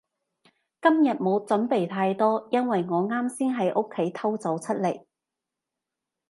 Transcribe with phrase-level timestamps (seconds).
[0.81, 5.05] 今日冇準備太多，因為我啱先喺屋企偷走出嚟